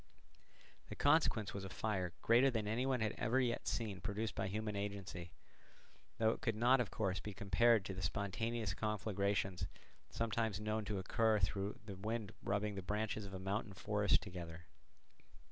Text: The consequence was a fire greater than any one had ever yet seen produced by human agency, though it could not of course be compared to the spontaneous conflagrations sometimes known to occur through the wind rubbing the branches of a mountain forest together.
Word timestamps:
The 0.89 0.95
consequence 0.95 1.53
was 1.53 1.63
a 1.63 1.69
fire 1.69 2.11
greater 2.23 2.49
than 2.49 2.67
any 2.67 2.87
one 2.87 3.01
had 3.01 3.11
ever 3.19 3.39
yet 3.39 3.67
seen 3.67 4.01
produced 4.01 4.33
by 4.33 4.47
human 4.47 4.75
agency, 4.75 5.31
though 6.17 6.31
it 6.31 6.41
could 6.41 6.55
not 6.55 6.79
of 6.79 6.89
course 6.89 7.19
be 7.19 7.35
compared 7.35 7.85
to 7.85 7.93
the 7.93 8.01
spontaneous 8.01 8.73
conflagrations 8.73 9.67
sometimes 10.09 10.59
known 10.59 10.85
to 10.85 10.97
occur 10.97 11.37
through 11.39 11.77
the 11.85 11.95
wind 11.97 12.31
rubbing 12.41 12.73
the 12.73 12.81
branches 12.81 13.27
of 13.27 13.33
a 13.35 13.39
mountain 13.39 13.73
forest 13.73 14.21
together. 14.21 14.65